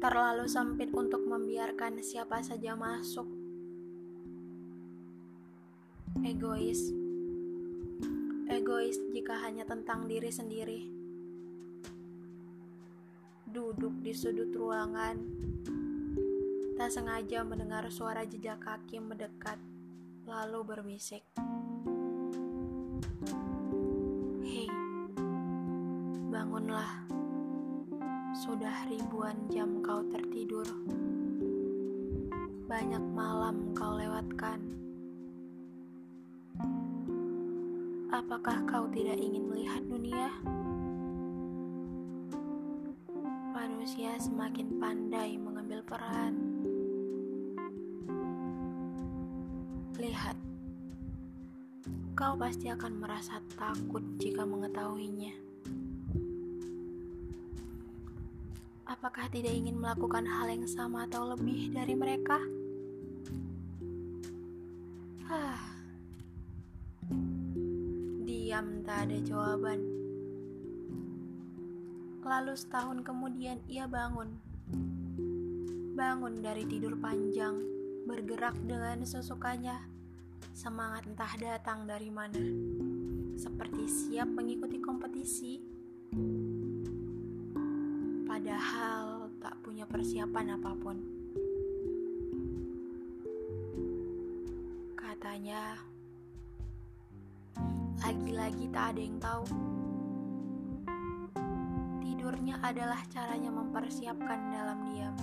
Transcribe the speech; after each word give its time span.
terlalu 0.00 0.48
sempit 0.48 0.88
untuk 0.96 1.20
membiarkan 1.28 2.00
siapa 2.00 2.40
saja 2.40 2.72
masuk. 2.72 3.28
Egois, 6.24 6.88
egois 8.48 8.96
jika 9.12 9.36
hanya 9.44 9.68
tentang 9.68 10.08
diri 10.08 10.32
sendiri. 10.32 10.80
Duduk 13.44 14.00
di 14.00 14.16
sudut 14.16 14.48
ruangan, 14.56 15.20
tak 16.80 16.96
sengaja 16.96 17.44
mendengar 17.44 17.84
suara 17.92 18.24
jejak 18.24 18.56
kaki 18.64 19.04
mendekat, 19.04 19.60
lalu 20.24 20.64
berbisik. 20.64 21.28
Hei, 24.48 24.64
bangunlah. 26.32 27.09
Sudah 28.30 28.86
ribuan 28.86 29.34
jam 29.50 29.82
kau 29.82 30.06
tertidur. 30.06 30.62
Banyak 32.70 33.02
malam 33.10 33.74
kau 33.74 33.98
lewatkan. 33.98 34.62
Apakah 38.14 38.62
kau 38.70 38.86
tidak 38.94 39.18
ingin 39.18 39.50
melihat 39.50 39.82
dunia? 39.82 40.30
Manusia 43.50 44.14
semakin 44.22 44.78
pandai 44.78 45.34
mengambil 45.34 45.82
peran. 45.82 46.34
Lihat, 49.98 50.38
kau 52.14 52.38
pasti 52.38 52.70
akan 52.70 52.94
merasa 52.94 53.42
takut 53.58 54.06
jika 54.22 54.46
mengetahuinya. 54.46 55.49
Apakah 58.90 59.30
tidak 59.30 59.54
ingin 59.54 59.78
melakukan 59.78 60.26
hal 60.26 60.50
yang 60.50 60.66
sama 60.66 61.06
atau 61.06 61.22
lebih 61.30 61.70
dari 61.70 61.94
mereka? 61.94 62.42
Ah. 65.30 65.62
Diam 68.26 68.82
tak 68.82 69.06
ada 69.06 69.18
jawaban. 69.22 69.78
Lalu 72.26 72.52
setahun 72.58 73.06
kemudian 73.06 73.62
ia 73.70 73.86
bangun. 73.86 74.34
Bangun 75.94 76.42
dari 76.42 76.66
tidur 76.66 76.98
panjang, 76.98 77.62
bergerak 78.10 78.58
dengan 78.66 79.06
sesukanya. 79.06 79.86
Semangat 80.50 81.06
entah 81.06 81.38
datang 81.38 81.86
dari 81.86 82.10
mana. 82.10 82.42
Seperti 83.38 83.86
siap 83.86 84.26
mengikuti 84.34 84.82
kompetisi 84.82 85.62
padahal 88.30 89.26
tak 89.42 89.58
punya 89.66 89.82
persiapan 89.90 90.54
apa 90.54 90.70
pun. 90.78 90.94
Katanya, 94.94 95.74
lagi-lagi 97.98 98.70
tak 98.70 98.94
ada 98.94 99.00
yang 99.02 99.18
tahu. 99.18 99.44
Tidurnya 102.06 102.62
adalah 102.62 103.02
caranya 103.10 103.50
mempersiapkan 103.50 104.40
dalam 104.54 104.78
diam. 104.94 105.16